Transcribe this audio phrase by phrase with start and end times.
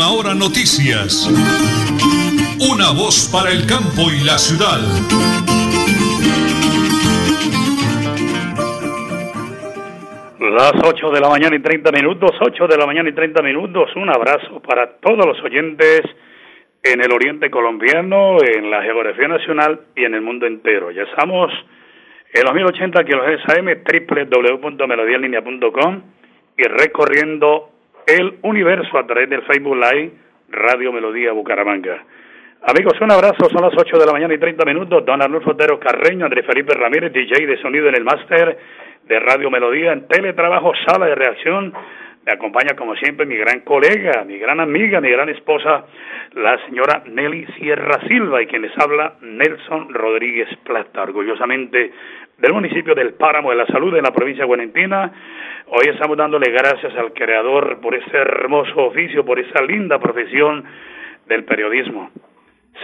[0.00, 1.28] Última Hora Noticias.
[2.72, 4.80] Una voz para el campo y la ciudad.
[10.40, 13.94] Las 8 de la mañana y 30 minutos, 8 de la mañana y 30 minutos.
[13.94, 16.00] Un abrazo para todos los oyentes
[16.82, 20.90] en el oriente colombiano, en la geografía nacional y en el mundo entero.
[20.92, 21.52] Ya estamos
[22.32, 26.02] en los 1080 kHz AM, www.melodialinea.com
[26.56, 27.69] y recorriendo
[28.10, 30.12] el universo a través del Facebook Live
[30.48, 32.02] Radio Melodía Bucaramanga.
[32.62, 35.04] Amigos, un abrazo, son las 8 de la mañana y 30 minutos.
[35.06, 38.58] Don Arnulfo Otero Carreño, Andrés Felipe Ramírez, DJ de sonido en el máster
[39.06, 41.72] de Radio Melodía en teletrabajo, sala de reacción.
[42.26, 45.86] Me acompaña como siempre mi gran colega, mi gran amiga, mi gran esposa,
[46.34, 51.90] la señora Nelly Sierra Silva y quien les habla Nelson Rodríguez Plata, orgullosamente
[52.36, 55.10] del municipio del Páramo de la Salud en la provincia de Guarentina.
[55.68, 60.62] Hoy estamos dándole gracias al Creador por ese hermoso oficio, por esa linda profesión
[61.26, 62.10] del periodismo.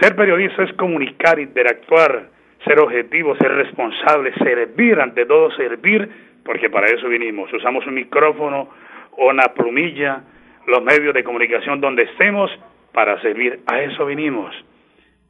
[0.01, 2.29] Ser periodista es comunicar, interactuar,
[2.65, 6.09] ser objetivo, ser responsable, servir, ante todo servir,
[6.43, 7.53] porque para eso vinimos.
[7.53, 8.69] Usamos un micrófono
[9.17, 10.21] una plumilla,
[10.67, 12.51] los medios de comunicación donde estemos
[12.93, 13.59] para servir.
[13.67, 14.55] A eso vinimos,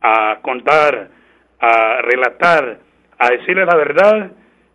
[0.01, 1.09] a contar,
[1.59, 2.79] a relatar,
[3.17, 4.31] a decirle la verdad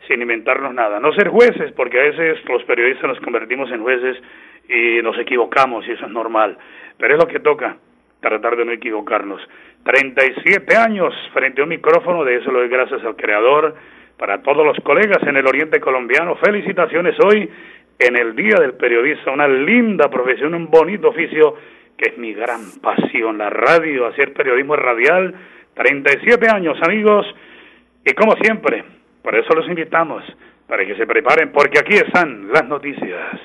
[0.08, 0.98] sin inventarnos nada.
[0.98, 4.16] No ser jueces, porque a veces los periodistas nos convertimos en jueces
[4.68, 6.58] y nos equivocamos y eso es normal.
[6.98, 7.76] Pero es lo que toca,
[8.20, 9.40] tratar de no equivocarnos.
[9.84, 13.74] 37 años frente a un micrófono, de eso lo doy gracias al creador.
[14.16, 17.48] Para todos los colegas en el Oriente Colombiano, felicitaciones hoy
[18.02, 21.56] en el Día del Periodista, una linda profesión, un bonito oficio
[21.96, 25.34] que es mi gran pasión, la radio, hacer periodismo radial.
[25.74, 27.26] 37 años, amigos,
[28.04, 28.84] y como siempre,
[29.22, 30.24] por eso los invitamos,
[30.66, 33.40] para que se preparen, porque aquí están las noticias.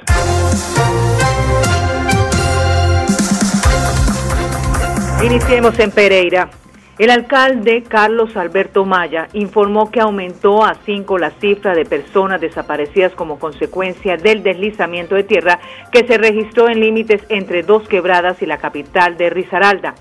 [5.24, 6.50] Iniciemos en Pereira.
[6.98, 13.14] El alcalde Carlos Alberto Maya informó que aumentó a cinco la cifra de personas desaparecidas
[13.14, 15.60] como consecuencia del deslizamiento de tierra
[15.92, 19.94] que se registró en límites entre dos quebradas y la capital de Risaralda.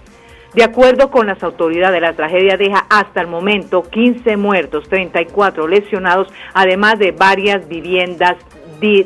[0.55, 6.33] De acuerdo con las autoridades, la tragedia deja hasta el momento 15 muertos, 34 lesionados,
[6.55, 8.37] además de varias viviendas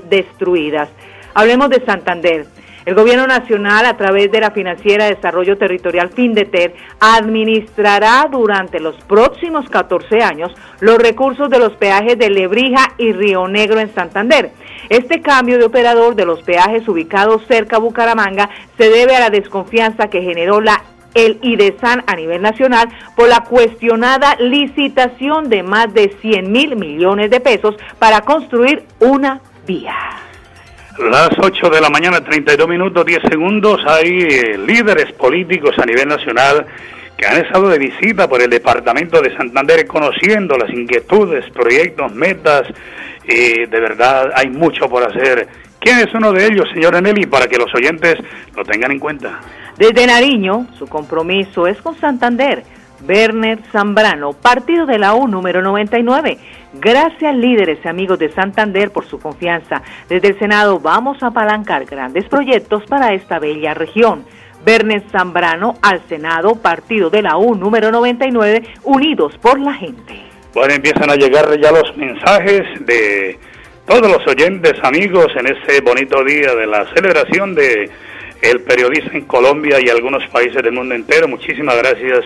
[0.08, 0.90] destruidas.
[1.34, 2.46] Hablemos de Santander.
[2.86, 8.96] El Gobierno Nacional, a través de la Financiera de Desarrollo Territorial FINDETER, administrará durante los
[9.04, 14.52] próximos 14 años los recursos de los peajes de Lebrija y Río Negro en Santander.
[14.88, 18.48] Este cambio de operador de los peajes ubicados cerca a Bucaramanga
[18.78, 20.82] se debe a la desconfianza que generó la
[21.14, 27.30] el IDESAN a nivel nacional por la cuestionada licitación de más de 100 mil millones
[27.30, 30.29] de pesos para construir una vía.
[31.00, 36.06] Las 8 de la mañana, 32 minutos, 10 segundos, hay eh, líderes políticos a nivel
[36.06, 36.66] nacional
[37.16, 42.68] que han estado de visita por el departamento de Santander conociendo las inquietudes, proyectos, metas,
[43.26, 45.48] y de verdad hay mucho por hacer.
[45.78, 48.16] ¿Quién es uno de ellos, señora Nelly, para que los oyentes
[48.54, 49.40] lo tengan en cuenta?
[49.78, 52.62] Desde Nariño, su compromiso es con Santander.
[53.06, 56.38] Werner Zambrano, partido de la U número 99.
[56.74, 59.82] Gracias líderes y amigos de Santander por su confianza.
[60.08, 64.24] Desde el Senado vamos a apalancar grandes proyectos para esta bella región.
[64.66, 70.20] Werner Zambrano al Senado, partido de la U número 99, unidos por la gente.
[70.52, 73.38] Bueno, empiezan a llegar ya los mensajes de
[73.86, 77.90] todos los oyentes, amigos, en este bonito día de la celebración de
[78.42, 81.28] el periodista en Colombia y algunos países del mundo entero.
[81.28, 82.24] Muchísimas gracias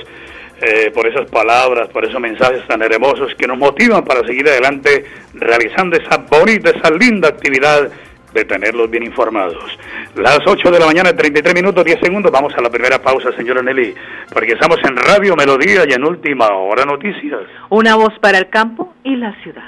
[0.61, 5.05] eh, por esas palabras, por esos mensajes tan hermosos que nos motivan para seguir adelante
[5.35, 7.91] realizando esa bonita, esa linda actividad
[8.35, 9.79] de tenerlos bien informados.
[10.17, 12.31] Las 8 de la mañana, 33 minutos, 10 segundos.
[12.33, 13.95] Vamos a la primera pausa, señora Nelly,
[14.33, 17.41] porque estamos en Radio Melodía y en Última Hora Noticias.
[17.71, 19.65] Una voz para el campo y la ciudad.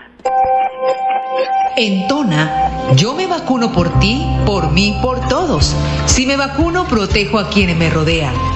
[1.76, 5.76] En Tona, yo me vacuno por ti, por mí, por todos.
[6.06, 8.56] Si me vacuno, protejo a quienes me rodean.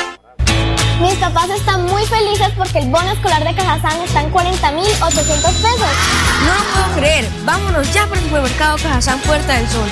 [1.01, 4.53] Mis papás están muy felices porque el bono escolar de Cajazán está en 40.800
[5.01, 5.89] pesos.
[6.45, 7.27] No lo puedo creer.
[7.43, 9.89] Vámonos ya por el supermercado Cajazán Puerta del Sol.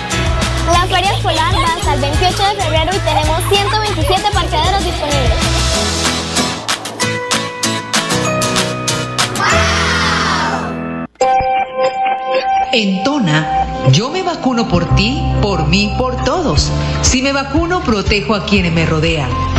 [0.72, 5.34] La feria escolar va hasta el 28 de febrero y tenemos 127 parqueaderos disponibles.
[12.72, 16.72] En Tona, yo me vacuno por ti, por mí, por todos.
[17.02, 19.59] Si me vacuno, protejo a quienes me rodean.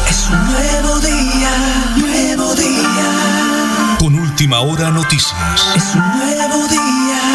[4.41, 5.75] Última hora noticias.
[5.75, 7.30] Es un nuevo día,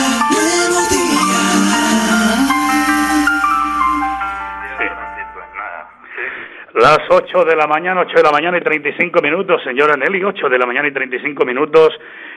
[6.86, 10.48] Las 8 de la mañana, 8 de la mañana y 35 minutos, señora Nelly, 8
[10.48, 11.88] de la mañana y 35 minutos.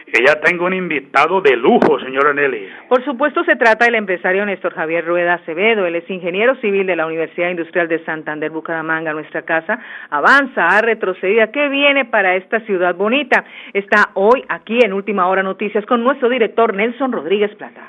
[0.07, 2.67] Y ya tengo un invitado de lujo, señora Nelly.
[2.87, 5.85] Por supuesto, se trata del empresario Néstor Javier Rueda Acevedo.
[5.85, 9.77] Él es ingeniero civil de la Universidad Industrial de Santander, Bucaramanga, nuestra casa.
[10.09, 11.51] Avanza, ha retrocedido.
[11.51, 13.45] ¿Qué viene para esta ciudad bonita?
[13.71, 17.81] Está hoy aquí en Última Hora Noticias con nuestro director Nelson Rodríguez Plata.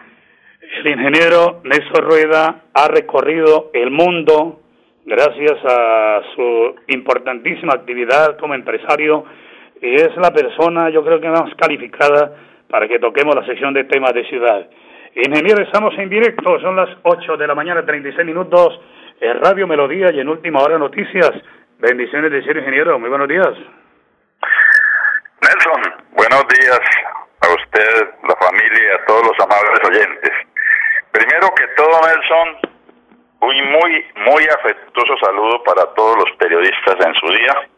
[0.61, 4.61] El ingeniero Néstor Rueda ha recorrido el mundo
[5.11, 9.25] gracias a su importantísima actividad como empresario
[9.81, 12.33] es la persona, yo creo que más calificada
[12.69, 14.69] para que toquemos la sección de temas de ciudad.
[15.17, 18.81] Ingeniero, estamos en directo, son las 8 de la mañana, 36 minutos,
[19.21, 21.33] en Radio Melodía y en Última Hora Noticias.
[21.81, 23.51] Bendiciones de ser ingeniero, muy buenos días.
[25.43, 26.81] Nelson, buenos días
[27.41, 30.31] a usted, la familia a todos los amables oyentes.
[31.11, 32.71] Primero que todo, Nelson,
[33.41, 37.69] un muy, muy afectuoso saludo para todos los periodistas en su día.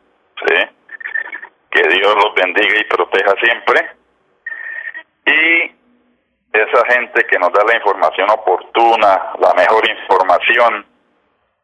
[1.71, 3.91] Que Dios los bendiga y proteja siempre.
[5.27, 5.73] Y
[6.53, 10.85] esa gente que nos da la información oportuna, la mejor información,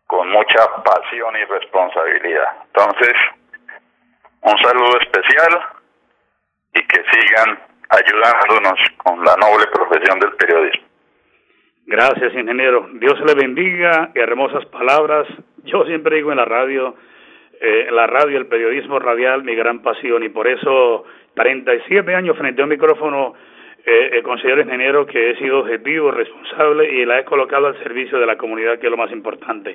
[0.07, 2.57] con mucha pasión y responsabilidad.
[2.67, 3.13] Entonces,
[4.41, 5.69] un saludo especial
[6.73, 7.61] y que sigan
[7.91, 10.88] ayudándonos con la noble profesión del periodismo.
[11.89, 12.87] Gracias, ingeniero.
[13.01, 14.11] Dios le bendiga.
[14.15, 15.27] Hermosas palabras.
[15.65, 16.95] Yo siempre digo en la radio,
[17.59, 22.61] eh, la radio, el periodismo radial, mi gran pasión, y por eso 37 años frente
[22.61, 23.33] a un micrófono,
[23.87, 28.19] eh, eh, considero, ingeniero, que he sido objetivo, responsable y la he colocado al servicio
[28.19, 29.75] de la comunidad, que es lo más importante.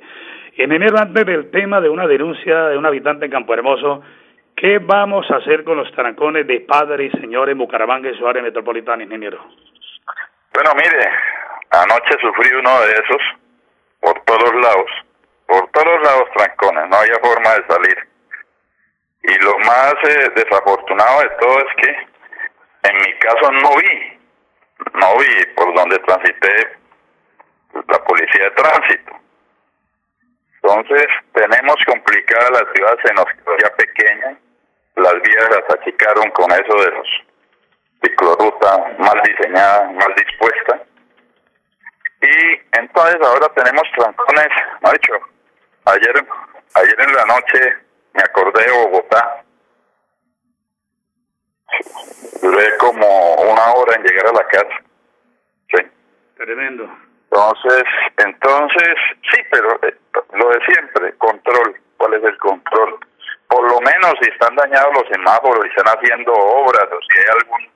[0.56, 4.04] Ingeniero, antes del tema de una denuncia de un habitante en Campo Hermoso,
[4.56, 8.28] ¿qué vamos a hacer con los trancones de padre y señor en Bucaramanga y su
[8.28, 9.40] área metropolitana, ingeniero?
[10.54, 11.10] Bueno, mire,
[11.70, 13.22] anoche sufrí uno de esos
[14.00, 14.92] por todos lados,
[15.48, 18.08] por todos lados trancones, no había forma de salir.
[19.24, 22.14] Y lo más eh, desafortunado de todo es que
[22.90, 24.20] en mi caso no vi,
[24.94, 26.78] no vi por donde transité
[27.88, 29.14] la policía de tránsito.
[30.56, 34.38] Entonces tenemos complicada la ciudad, se nos quedó ya pequeña,
[34.96, 37.24] las vías las achicaron con eso de los
[38.04, 40.82] ciclorruta mal diseñada, mal dispuesta.
[42.24, 44.48] Y entonces ahora tenemos trancones,
[44.94, 45.14] dicho,
[45.84, 46.26] ayer,
[46.76, 47.78] ayer en la noche
[48.14, 49.44] me acordé de Bogotá.
[52.42, 54.82] Duré como una hora en llegar a la casa.
[55.76, 55.84] Sí.
[56.38, 56.90] Tremendo.
[57.30, 57.84] Entonces,
[58.18, 58.96] entonces,
[59.30, 59.98] sí, pero eh,
[60.34, 61.76] lo de siempre, control.
[61.98, 63.00] ¿Cuál es el control?
[63.50, 67.26] Por lo menos si están dañados los semáforos y están haciendo obras o si hay
[67.42, 67.70] algún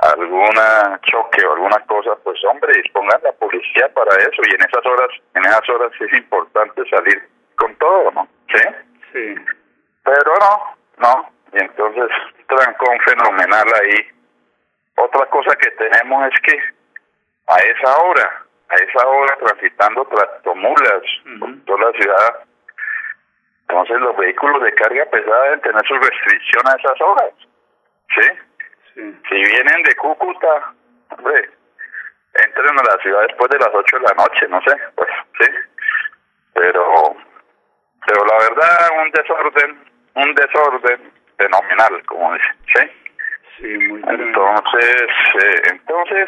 [0.00, 4.84] alguna choque o alguna cosa, pues hombre, dispongan la policía para eso y en esas
[4.86, 8.28] horas, en esas horas es importante salir con todo, ¿no?
[8.48, 8.62] ¿Sí?
[9.12, 9.34] Sí.
[10.02, 12.08] Pero no, no, y entonces
[12.46, 14.08] trancón fenomenal ahí.
[14.96, 16.58] Otra cosa que tenemos es que
[17.46, 21.02] a esa hora, a esa hora transitando tractomulas
[21.38, 22.44] por toda la ciudad,
[23.68, 27.32] entonces los vehículos de carga pesada deben tener su restricción a esas horas,
[28.14, 28.49] ¿sí?
[29.28, 30.74] Si vienen de Cúcuta,
[31.10, 31.50] hombre,
[32.34, 35.50] entren a la ciudad después de las 8 de la noche, no sé, pues sí.
[36.54, 37.16] Pero,
[38.06, 42.90] pero la verdad, un desorden, un desorden fenomenal, como dicen, ¿sí?
[43.58, 45.06] Sí, muy Entonces,
[45.42, 46.26] eh, entonces,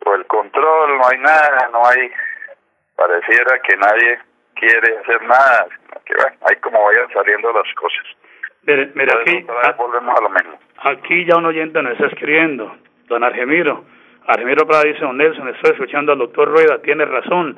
[0.00, 2.12] por el control, no hay nada, no hay,
[2.96, 4.20] pareciera que nadie
[4.54, 8.06] quiere hacer nada, sino que bueno, ahí como vayan saliendo las cosas.
[8.62, 10.58] Mira, mira Entonces, volvemos a lo mismo.
[10.82, 12.74] Aquí ya un oyente nos está escribiendo,
[13.08, 13.84] don Argemiro.
[14.26, 17.56] Argemiro Prada dice, don Nelson, estoy escuchando al doctor Rueda, tiene razón.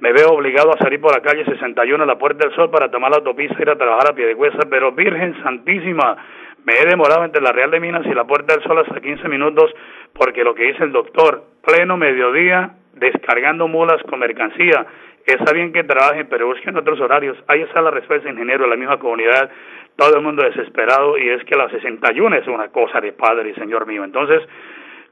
[0.00, 2.90] me veo obligado a salir por la calle 61 a la Puerta del Sol para
[2.90, 6.16] tomar la autopista y ir a trabajar a pie de cuesta, pero Virgen Santísima,
[6.64, 9.28] me he demorado entre la Real de Minas y la Puerta del Sol hasta 15
[9.28, 9.72] minutos
[10.14, 14.86] porque lo que dice el doctor, pleno mediodía, descargando mulas con mercancía.
[15.26, 17.36] Está bien que trabajen, pero busquen otros horarios.
[17.48, 19.50] Ahí está la respuesta, ingeniero, de la misma comunidad,
[19.96, 23.54] todo el mundo desesperado, y es que la 61 es una cosa de padre y
[23.54, 24.04] señor mío.
[24.04, 24.42] Entonces,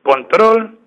[0.02, 0.78] control,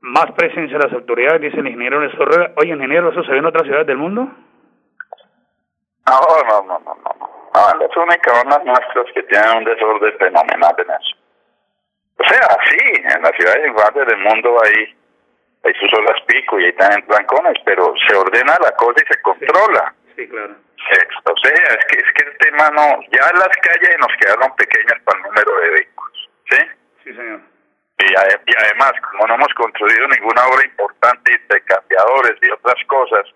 [0.00, 2.52] más presencia de las autoridades, dice el ingeniero Néstor Rueda.
[2.56, 4.22] Oye, ingeniero, ¿eso se ve en otras ciudades del mundo?
[6.08, 7.26] No, no, no, no, no.
[7.56, 11.16] No, las únicas son las nuestras que tienen un desorden fenomenal en eso.
[12.18, 14.94] O sea, sí, en las ciudades grandes del mundo hay,
[15.64, 19.22] hay sus olas pico y hay también trancones, pero se ordena la cosa y se
[19.22, 19.94] controla.
[20.16, 20.54] Sí, claro.
[21.24, 25.00] O sea, es que, es que el tema no, ya las calles nos quedaron pequeñas
[25.04, 26.56] para el número de vehículos, ¿sí?
[27.04, 27.40] Sí, señor.
[27.98, 33.26] Y, y además, como no hemos construido ninguna obra importante de cambiadores y otras cosas,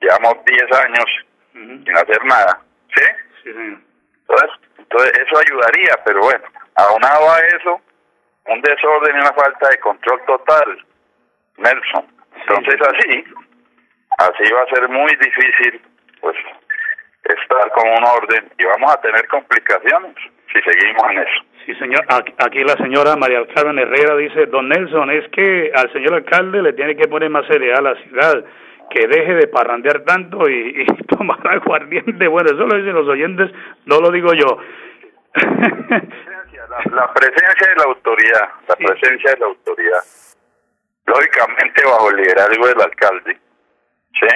[0.00, 1.06] llevamos 10 años
[1.52, 2.60] sin hacer nada,
[2.94, 3.04] ¿sí?
[3.42, 3.78] Sí, señor.
[4.20, 7.80] Entonces, entonces, eso ayudaría, pero bueno, aunado a eso,
[8.46, 10.86] un desorden y una falta de control total,
[11.58, 12.06] Nelson.
[12.34, 13.24] Entonces así,
[14.18, 15.82] así va a ser muy difícil,
[16.20, 16.36] pues,
[17.24, 20.14] estar con un orden y vamos a tener complicaciones
[20.52, 21.52] si seguimos en eso.
[21.64, 22.04] Sí, señor.
[22.08, 26.72] Aquí la señora María Carmen Herrera dice, don Nelson, es que al señor alcalde le
[26.72, 28.44] tiene que poner más seriedad a la ciudad,
[28.90, 30.86] que deje de parrandear tanto y, y
[31.16, 32.26] tomar aguardiente.
[32.26, 33.50] Bueno, eso lo dicen los oyentes,
[33.86, 34.58] no lo digo yo.
[36.90, 40.02] la, presencia de la autoridad, la presencia de la autoridad,
[41.06, 43.38] lógicamente bajo el liderazgo del alcalde,
[44.20, 44.28] ¿sí?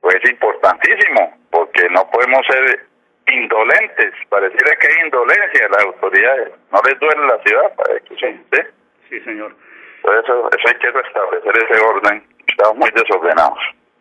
[0.00, 2.86] Pues es importantísimo, porque no podemos ser
[3.28, 8.14] indolentes, pareciera que hay indolencia de las autoridades, no les duele la ciudad, para que
[8.16, 8.40] sí,
[9.10, 9.54] sí, señor.
[10.00, 13.58] Por eso, eso hay que restablecer ese orden, estamos muy desordenados.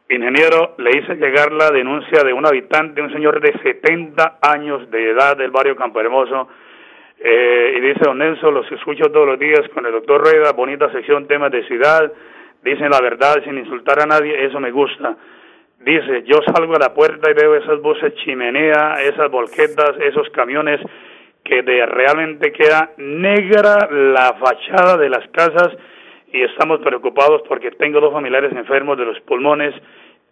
[0.07, 5.11] Ingeniero, le hice llegar la denuncia de un habitante, un señor de 70 años de
[5.11, 6.47] edad del barrio Campo Hermoso,
[7.19, 10.89] eh, y dice don Nelson, los escucho todos los días con el doctor Rueda, bonita
[10.93, 12.09] sección, temas de ciudad,
[12.63, 15.17] dicen la verdad sin insultar a nadie, eso me gusta.
[15.79, 20.81] Dice, yo salgo a la puerta y veo esas voces chimenea, esas volquetas, esos camiones,
[21.43, 25.69] que de realmente queda negra la fachada de las casas
[26.31, 29.73] y estamos preocupados porque tengo dos familiares enfermos de los pulmones,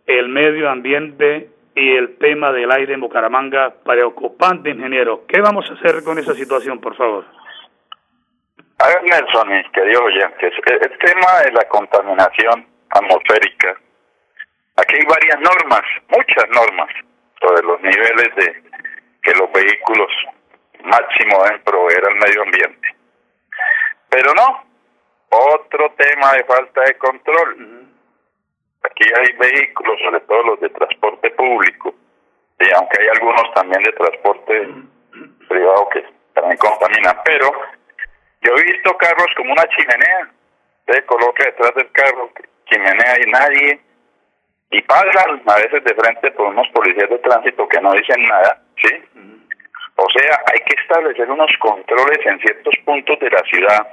[0.06, 5.24] el medio ambiente y el tema del aire en Bucaramanga, preocupante, ingeniero.
[5.27, 7.24] ¿Qué vamos a hacer con esa situación, por favor?
[8.80, 13.80] A ver, Nelson, mis queridos oyentes, el tema de la contaminación atmosférica,
[14.77, 16.89] aquí hay varias normas, muchas normas,
[17.39, 18.63] sobre los niveles de
[19.22, 20.12] que los vehículos
[20.84, 22.96] máximo deben proveer al medio ambiente.
[24.10, 24.63] Pero no,
[25.29, 27.88] otro tema de falta de control.
[28.84, 31.93] Aquí hay vehículos, sobre todo los de transporte público,
[32.60, 34.67] y aunque hay algunos también de transporte
[35.48, 37.51] privado que también contaminan, pero
[38.41, 40.29] yo he visto carros como una chimenea,
[40.88, 42.31] se coloca detrás del carro
[42.65, 43.79] chimenea y nadie,
[44.72, 48.62] y pasan a veces de frente por unos policías de tránsito que no dicen nada,
[48.82, 48.94] ¿sí?
[49.96, 53.88] O sea, hay que establecer unos controles en ciertos puntos de la ciudad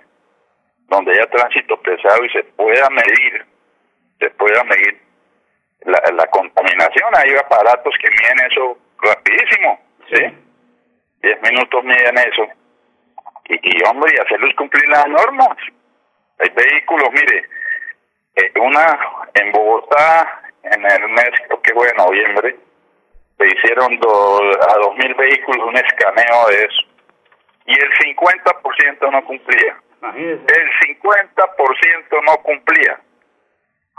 [0.89, 3.47] donde haya tránsito pesado y se pueda medir
[4.21, 5.01] se pueda medir
[5.81, 7.11] la, la contaminación.
[7.17, 10.23] Hay aparatos que miden eso rapidísimo, ¿sí?
[11.23, 12.47] Diez minutos miden eso.
[13.47, 15.57] Y, y, hombre, y hacerlos cumplir las normas.
[16.39, 17.49] Hay vehículos, mire,
[18.37, 18.99] eh, una
[19.35, 22.57] en Bogotá, en el mes, creo que fue de noviembre,
[23.39, 26.83] se hicieron do, a dos mil vehículos un escaneo de eso.
[27.67, 29.77] Y el 50% no cumplía.
[30.15, 33.01] El 50% no cumplía.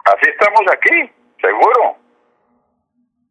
[0.05, 1.98] Así estamos aquí, seguro.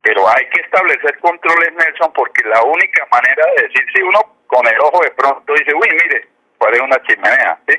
[0.03, 4.67] Pero hay que establecer controles, Nelson, porque la única manera de decir, si uno con
[4.67, 7.75] el ojo de pronto dice, uy, mire, cuál es una chimenea, ¿sí?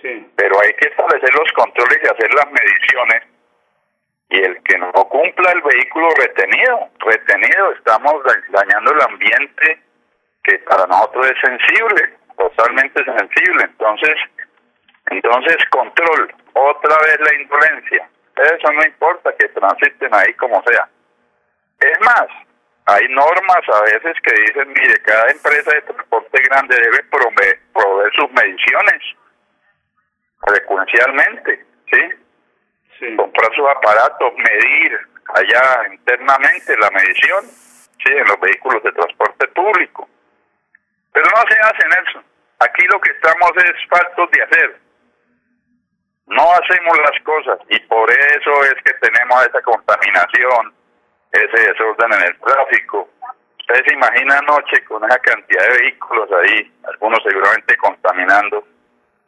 [0.00, 0.32] Sí.
[0.34, 3.22] Pero hay que establecer los controles y hacer las mediciones.
[4.32, 8.14] Y el que no cumpla el vehículo retenido, retenido, estamos
[8.48, 9.82] dañando el ambiente
[10.42, 13.64] que para nosotros es sensible, totalmente sensible.
[13.64, 14.14] Entonces,
[15.10, 18.08] entonces control, otra vez la indolencia.
[18.36, 20.88] Eso no importa que transiten ahí como sea.
[21.80, 22.26] Es más,
[22.86, 27.60] hay normas a veces que dicen, mire, cada empresa de transporte grande debe proveer,
[28.14, 29.02] sus mediciones
[30.40, 32.21] frecuencialmente, ¿sí?
[33.16, 34.98] Comprar sus aparatos, medir
[35.34, 38.12] allá internamente la medición, ¿sí?
[38.12, 40.08] En los vehículos de transporte público.
[41.12, 42.22] Pero no se hace, eso.
[42.60, 44.80] Aquí lo que estamos es faltos de hacer.
[46.26, 50.72] no hacemos las cosas y por eso es que tenemos esa contaminación,
[51.32, 53.10] ese desorden en el tráfico.
[53.58, 58.64] Ustedes se imaginan anoche con esa cantidad de vehículos ahí, algunos seguramente contaminando.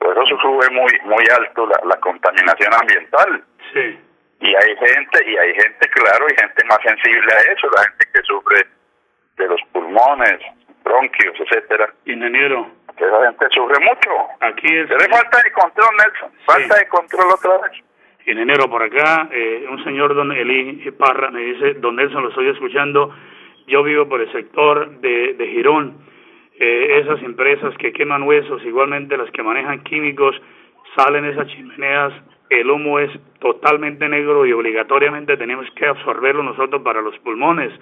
[0.05, 3.43] Por eso sube muy muy alto la, la contaminación ambiental.
[3.73, 3.99] Sí.
[4.41, 8.05] Y hay gente, y hay gente, claro, y gente más sensible a eso, la gente
[8.13, 8.67] que sufre
[9.39, 10.41] de los pulmones,
[10.85, 11.91] bronquios, etcétera.
[12.05, 12.69] Ingeniero,
[12.99, 14.11] esa gente sufre mucho.
[14.41, 14.89] aquí es...
[14.89, 16.33] Pero falta de control, Nelson.
[16.45, 17.83] Falta de control otra vez.
[18.27, 22.51] Ingeniero, por acá, eh, un señor, don Eli Parra, me dice, don Nelson, lo estoy
[22.51, 23.11] escuchando,
[23.67, 25.97] yo vivo por el sector de, de Girón,
[26.59, 30.41] eh, esas empresas que queman huesos, igualmente las que manejan químicos,
[30.97, 32.13] salen esas chimeneas,
[32.51, 37.73] el humo es totalmente negro y obligatoriamente tenemos que absorberlo nosotros para los pulmones.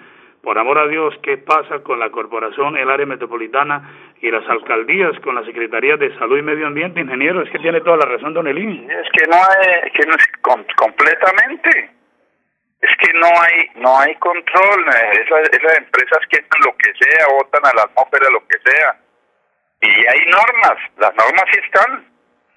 [0.41, 3.89] Por amor a Dios, ¿qué pasa con la corporación, el área metropolitana
[4.21, 7.41] y las alcaldías, con la Secretaría de Salud y Medio Ambiente, ingeniero?
[7.41, 8.85] Es que tiene toda la razón, don Eli.
[8.89, 11.91] Es que no hay, que no es com- completamente.
[12.83, 14.87] Es que no hay, no hay control.
[14.89, 18.97] eh, Esas, esas empresas queman lo que sea, botan a la atmósfera lo que sea.
[19.81, 22.05] Y hay normas, las normas sí están.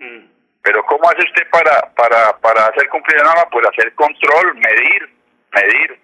[0.00, 0.26] Mm.
[0.62, 3.48] Pero ¿cómo hace usted para, para, para hacer cumplir la norma?
[3.52, 5.14] Pues hacer control, medir,
[5.52, 6.00] medir.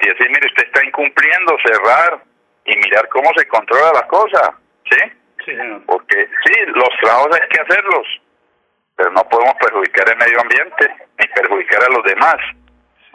[0.00, 2.20] Y decir, mire, usted está incumpliendo, cerrar
[2.66, 4.58] y mirar cómo se controla la cosa.
[4.90, 4.98] ¿Sí?
[5.46, 5.82] Sí, señor.
[5.86, 8.06] Porque sí, los trabajos hay que hacerlos,
[8.94, 12.36] pero no podemos perjudicar el medio ambiente ni perjudicar a los demás.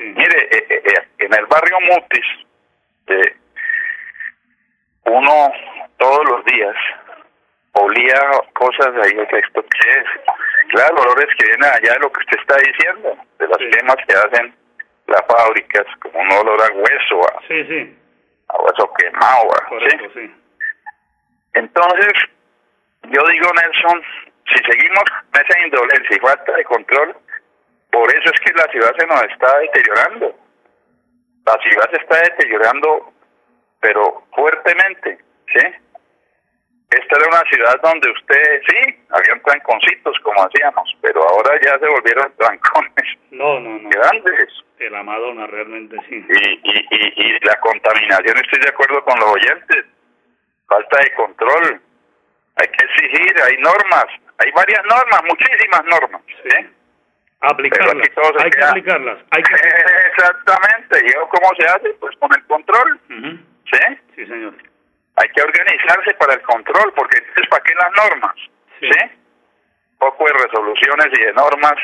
[0.01, 0.13] Sí.
[0.17, 2.25] Mire, eh, eh, eh, en el barrio Mutis,
[3.07, 3.35] eh,
[5.05, 5.51] uno
[5.97, 6.75] todos los días
[7.73, 8.19] olía
[8.53, 10.05] cosas de ahí, ¿esto qué es?
[10.69, 13.69] Claro, olores que vienen allá de lo que usted está diciendo, de las Sí.
[13.69, 14.55] quemas que hacen
[15.05, 17.97] las fábricas, como un olor a hueso, a, Sí, sí,
[18.47, 19.49] a hueso quemado,
[20.15, 20.33] sí.
[21.53, 22.13] Entonces,
[23.03, 24.01] yo digo, Nelson,
[24.47, 27.15] si seguimos con esa indolencia y falta de control,
[27.91, 30.35] por eso es que la ciudad se nos está deteriorando.
[31.45, 33.13] La ciudad se está deteriorando,
[33.79, 35.17] pero fuertemente,
[35.53, 35.67] ¿sí?
[36.91, 41.87] Esta era una ciudad donde usted, sí, habían tranconcitos como hacíamos, pero ahora ya se
[41.87, 43.89] volvieron trancones No, no, no.
[43.89, 44.49] grandes.
[44.77, 46.15] De la Madonna, realmente sí.
[46.27, 49.85] Y, y, y, y la contaminación, estoy de acuerdo con los oyentes,
[50.67, 51.81] falta de control,
[52.55, 54.05] hay que exigir, hay normas,
[54.39, 56.21] hay varias normas, muchísimas normas.
[56.43, 56.67] Sí.
[57.41, 60.05] Aplicarlas, hay que aplicarlas, hay que aplicarlas.
[60.05, 61.89] Exactamente, ¿y cómo se hace?
[61.99, 62.99] Pues con el control.
[63.09, 63.99] ¿sí?
[64.15, 64.53] Sí, señor.
[65.15, 68.35] Hay que organizarse para el control, porque entonces, ¿para qué las normas?
[68.79, 68.89] Sí.
[68.91, 69.11] ¿Sí?
[69.97, 71.75] Poco de resoluciones y de normas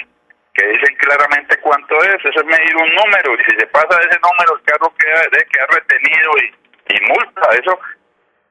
[0.53, 4.09] que dicen claramente cuánto es, eso es medir un número, y si se pasa de
[4.09, 7.79] ese número, el carro queda, debe quedar retenido y, y multa, eso,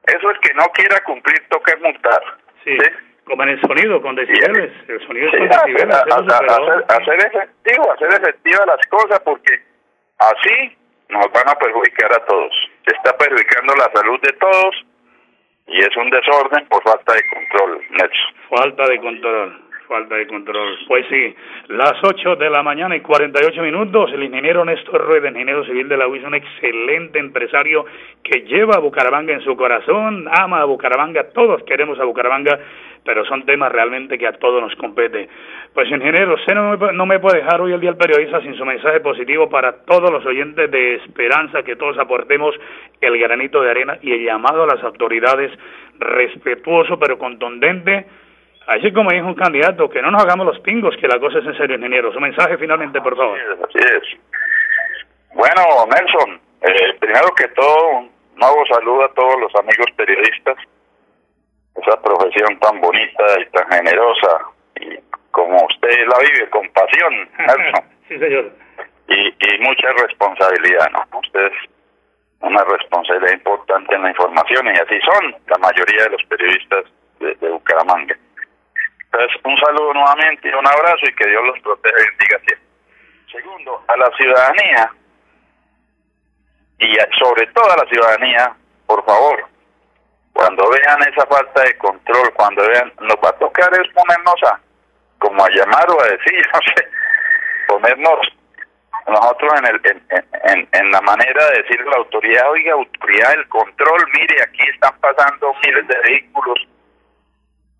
[0.07, 2.21] eso el que no quiera cumplir toca multar.
[2.63, 2.77] Sí.
[3.27, 4.71] Como en el sonido, con decibeles.
[4.87, 5.95] El sonido es con hacer, decibeles.
[5.95, 9.53] a- hacer, hacer efectivo, hacer efectivas las cosas, porque
[10.19, 10.77] así
[11.09, 12.51] nos van a perjudicar a todos.
[12.85, 14.75] Se está perjudicando la salud de todos
[15.67, 18.33] y es un desorden por falta de control, Nelson.
[18.49, 20.77] Falta de control, falta de control.
[20.87, 21.35] Pues sí,
[21.67, 25.97] las 8 de la mañana y 48 minutos, el ingeniero Néstor Rueda, ingeniero civil de
[25.97, 27.85] la UIS, un excelente empresario
[28.23, 32.57] que lleva a Bucaramanga en su corazón, ama a Bucaramanga, todos queremos a Bucaramanga,
[33.03, 35.29] pero son temas realmente que a todos nos compete.
[35.73, 38.65] Pues ingeniero, no me, no me puede dejar hoy el Día del Periodista sin su
[38.65, 42.55] mensaje positivo para todos los oyentes de esperanza, que todos aportemos
[43.01, 45.51] el granito de arena y el llamado a las autoridades
[45.99, 48.05] respetuoso pero contundente
[48.67, 51.45] Así como dijo un candidato, que no nos hagamos los pingos, que la cosa es
[51.45, 52.11] en serio, ingeniero.
[52.11, 53.39] Su mensaje finalmente, por favor.
[53.39, 53.87] Así es.
[53.87, 54.17] Así es.
[55.33, 60.57] Bueno, Nelson, eh, primero que todo, un nuevo saludo a todos los amigos periodistas.
[61.77, 64.39] Esa profesión tan bonita y tan generosa,
[64.79, 64.97] y
[65.31, 67.83] como usted la vive, con pasión, Nelson.
[68.07, 68.51] sí, señor.
[69.09, 71.19] Y, y mucha responsabilidad, ¿no?
[71.19, 71.53] Ustedes
[72.41, 76.85] una responsabilidad importante en la información y así son la mayoría de los periodistas
[77.19, 78.15] de, de Bucaramanga.
[79.05, 82.67] Entonces, un saludo nuevamente, un abrazo y que Dios los proteja y bendiga siempre.
[83.31, 84.91] Segundo, a la ciudadanía
[86.79, 89.45] y sobre todo a la ciudadanía, por favor,
[90.37, 94.59] cuando vean esa falta de control, cuando vean, nos va a tocar es ponernos a,
[95.19, 96.87] como a llamar o a decir, no sé,
[97.67, 98.19] ponernos
[99.07, 100.03] nosotros en, el, en,
[100.51, 104.63] en, en la manera de decirle a la autoridad, oiga, autoridad del control, mire, aquí
[104.73, 106.59] están pasando miles de vehículos,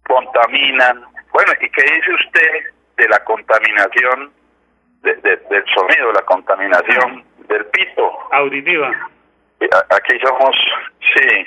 [0.08, 1.04] contaminan.
[1.34, 2.52] Bueno, ¿y qué dice usted
[2.98, 4.32] de la contaminación
[5.02, 8.10] de- de- del sonido, la contaminación del pito?
[8.32, 8.90] Auditiva.
[9.72, 10.56] A- Aquí somos,
[11.16, 11.46] sí,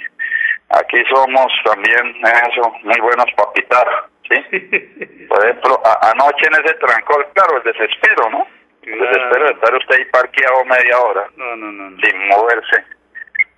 [0.71, 3.89] aquí somos también eso, muy buenos para pitar,
[4.29, 5.27] ¿sí?
[5.29, 8.47] Por ejemplo, anoche en ese trancón, claro, el desespero, ¿no?
[8.83, 12.85] El desespero de estar usted ahí parqueado media hora, no, no, no, sin moverse.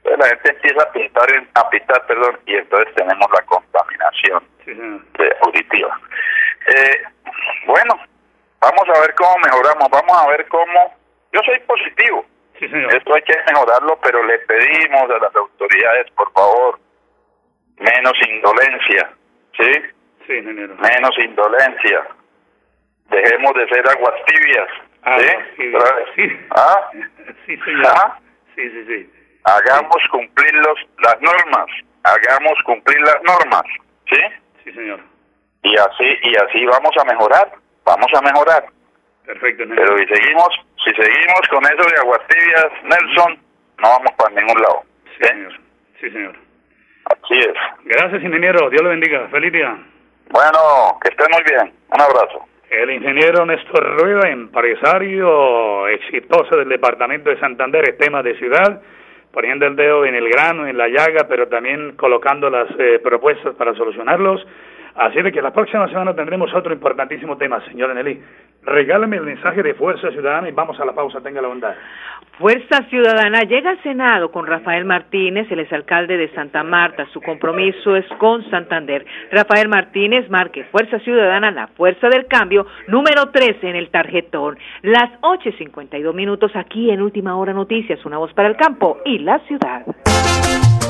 [0.05, 4.43] Entonces la gente empieza a pintar, a pitar, perdón, y entonces tenemos la contaminación
[5.43, 6.01] auditiva.
[6.67, 7.03] Eh,
[7.67, 7.95] bueno,
[8.61, 10.95] vamos a ver cómo mejoramos, vamos a ver cómo...
[11.33, 12.27] Yo soy positivo,
[12.61, 16.79] esto hay que mejorarlo, pero le pedimos a las autoridades, por favor,
[17.79, 19.11] menos indolencia,
[19.57, 19.73] ¿sí?
[20.27, 20.75] Sí, ingeniero.
[20.77, 22.07] Menos indolencia.
[23.11, 24.69] Dejemos de ser aguas tibias,
[25.03, 25.27] ah, ¿sí?
[26.17, 26.91] Sí, ¿Ah?
[27.47, 27.87] sí, señor.
[27.87, 28.19] ¿Ah?
[28.55, 29.13] Sí, sí, sí.
[29.45, 31.67] Hagamos cumplir los, las normas,
[32.05, 33.65] hagamos cumplir las normas,
[34.09, 34.21] ¿sí?
[34.65, 35.01] Sí, señor.
[35.65, 37.53] Y así, y así vamos a mejorar,
[37.85, 38.65] vamos a mejorar.
[39.25, 39.65] Perfecto.
[39.69, 40.49] Pero si seguimos,
[40.85, 43.39] si seguimos con eso de aguas tibias, Nelson,
[43.79, 44.83] no vamos para ningún lado.
[45.19, 45.53] Sí, señor.
[46.01, 46.37] Sí, señor.
[47.05, 47.55] Así es.
[47.85, 48.71] Gracias, ingeniero.
[48.71, 49.29] Dios le bendiga.
[49.29, 49.77] Feliz día.
[50.31, 51.75] Bueno, que esté muy bien.
[51.93, 52.47] Un abrazo.
[52.71, 58.81] El ingeniero Néstor Rueda, empresario exitoso del departamento de Santander, es tema de ciudad,
[59.31, 63.55] poniendo el dedo en el grano, en la llaga, pero también colocando las eh, propuestas
[63.57, 64.47] para solucionarlos.
[64.95, 68.23] Así de que la próxima semana tendremos otro importantísimo tema, señora Nelly.
[68.65, 71.75] Regálame el mensaje de Fuerza Ciudadana y vamos a la pausa, tenga la bondad.
[72.39, 77.07] Fuerza Ciudadana llega al Senado con Rafael Martínez, el exalcalde de Santa Marta.
[77.13, 79.05] Su compromiso es con Santander.
[79.31, 84.59] Rafael Martínez marque Fuerza Ciudadana, la fuerza del cambio, número 13 en el tarjetón.
[84.83, 89.41] Las 8.52 minutos aquí en Última Hora Noticias, una voz para el campo y la
[89.41, 89.85] ciudad.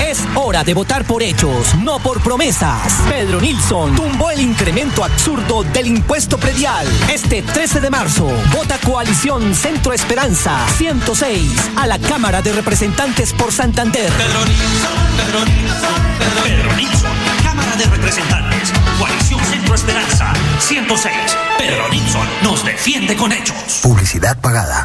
[0.00, 2.92] Es hora de votar por hechos, no por promesas.
[3.08, 6.86] Pedro Nilsson tumbó el incremento absurdo del impuesto predial.
[7.12, 13.52] Este 13 de marzo, vota Coalición Centro Esperanza 106 a la Cámara de Representantes por
[13.52, 14.10] Santander.
[14.12, 21.14] Pedro Nilsson, Pedro Nilsson, Pedro, Nilsson, Cámara de Representantes, Coalición Centro Esperanza 106.
[21.58, 23.80] Pedro Nilsson nos defiende con hechos.
[23.82, 24.84] Publicidad pagada.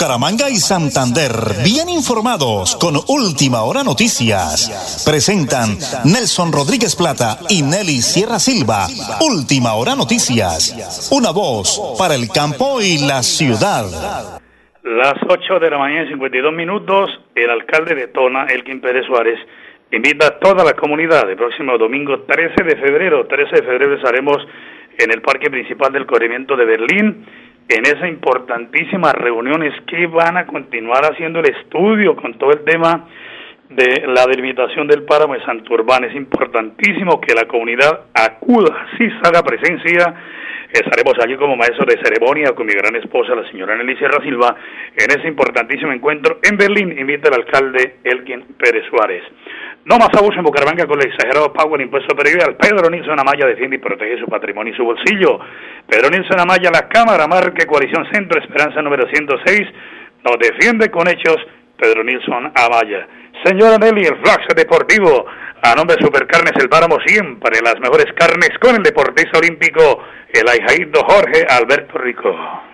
[0.00, 5.04] Bucaramanga y Santander, bien informados con Última Hora Noticias.
[5.04, 5.76] Presentan
[6.08, 8.88] Nelson Rodríguez Plata y Nelly Sierra Silva.
[9.20, 11.12] Última Hora Noticias.
[11.12, 14.40] Una voz para el campo y la ciudad.
[14.88, 19.36] Las 8 de la mañana y 52 minutos, el alcalde de Tona, Elkin Pérez Suárez,
[19.92, 23.26] invita a toda la comunidad el próximo domingo 13 de febrero.
[23.26, 24.38] 13 de febrero estaremos
[24.96, 27.26] en el parque principal del corrimiento de Berlín
[27.70, 33.06] en esas importantísimas reuniones que van a continuar haciendo el estudio con todo el tema
[33.68, 36.02] de la delimitación del páramo de Santurbán.
[36.04, 40.14] Es importantísimo que la comunidad acuda, si salga presencia.
[40.72, 44.56] Estaremos allí como maestro de ceremonia con mi gran esposa, la señora Nelly Sierra Silva,
[44.96, 46.96] en ese importantísimo encuentro en Berlín.
[46.98, 49.22] Invita al alcalde Elgin Pérez Suárez.
[49.84, 52.56] No más abuso en Bucaramanga con el exagerado pago del impuesto predial.
[52.56, 55.40] Pedro Nilsson Amaya defiende y protege su patrimonio y su bolsillo.
[55.86, 59.60] Pedro Nilsson Amaya, la Cámara Marque Coalición Centro Esperanza número 106,
[60.24, 61.38] nos defiende con hechos
[61.78, 63.08] Pedro Nilsson Amaya.
[63.42, 65.24] Señora Nelly, el flash deportivo,
[65.62, 70.46] a nombre de Supercarnes El Páramo, siempre las mejores carnes con el deportista olímpico, el
[70.46, 72.69] ahijaído Jorge Alberto Rico.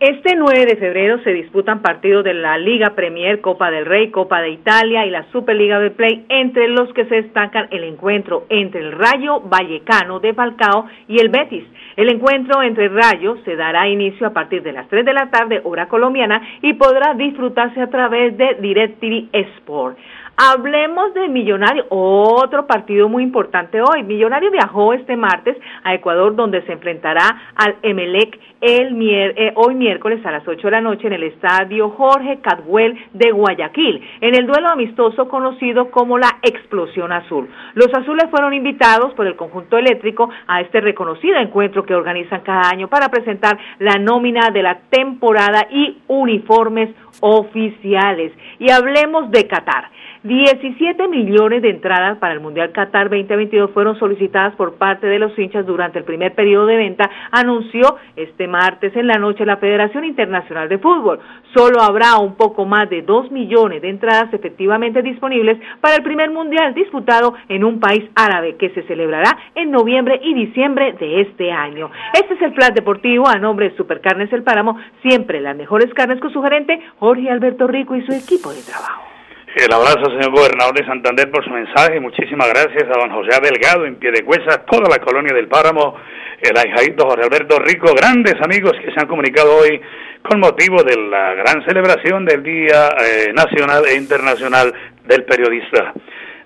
[0.00, 4.40] Este 9 de febrero se disputan partidos de la Liga Premier, Copa del Rey, Copa
[4.40, 8.78] de Italia y la Superliga de Play, entre los que se destacan el encuentro entre
[8.78, 11.64] el Rayo Vallecano de Falcao y el Betis.
[11.96, 15.62] El encuentro entre Rayo se dará inicio a partir de las 3 de la tarde,
[15.64, 19.98] hora colombiana, y podrá disfrutarse a través de DirecTV Sport.
[20.40, 24.04] Hablemos de Millonario, otro partido muy importante hoy.
[24.04, 29.74] Millonario viajó este martes a Ecuador donde se enfrentará al Emelec el mier eh, hoy
[29.74, 34.34] miércoles a las 8 de la noche en el estadio Jorge Cadwell de Guayaquil, en
[34.34, 37.48] el duelo amistoso conocido como la Explosión Azul.
[37.74, 42.68] Los azules fueron invitados por el conjunto eléctrico a este reconocido encuentro que organizan cada
[42.70, 46.90] año para presentar la nómina de la temporada y uniformes
[47.20, 48.32] oficiales.
[48.58, 49.90] Y hablemos de Qatar.
[50.24, 55.36] 17 millones de entradas para el Mundial Qatar 2022 fueron solicitadas por parte de los
[55.38, 60.04] hinchas durante el primer periodo de venta, anunció este martes en la noche la Federación
[60.04, 61.20] Internacional de Fútbol.
[61.54, 66.30] Solo habrá un poco más de 2 millones de entradas efectivamente disponibles para el primer
[66.30, 71.52] Mundial disputado en un país árabe que se celebrará en noviembre y diciembre de este
[71.52, 71.90] año.
[72.14, 76.20] Este es el plan deportivo a nombre de Supercarnes El Páramo, siempre las mejores carnes
[76.20, 79.08] con su gerente Jorge Alberto Rico y su equipo de trabajo.
[79.56, 81.98] El abrazo, señor gobernador de Santander, por su mensaje.
[81.98, 85.96] Muchísimas gracias a don José Delgado en Piedecuesta, toda la colonia del Páramo,
[86.40, 89.80] el ahijadito Jorge Alberto Rico, grandes amigos que se han comunicado hoy
[90.22, 94.72] con motivo de la gran celebración del Día eh, Nacional e Internacional
[95.06, 95.92] del Periodista.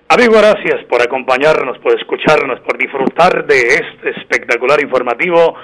[0.09, 5.55] Amigo, gracias por acompañarnos, por escucharnos, por disfrutar de este espectacular informativo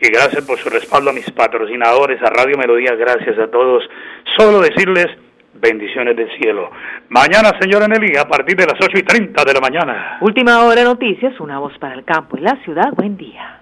[0.00, 3.88] y gracias por su respaldo a mis patrocinadores, a Radio Melodía, gracias a todos.
[4.36, 5.06] Solo decirles
[5.54, 6.70] bendiciones del cielo.
[7.08, 10.18] Mañana, señora Nelly, a partir de las 8 y 30 de la mañana.
[10.20, 12.92] Última hora noticias, una voz para el campo y la ciudad.
[12.96, 13.61] Buen día.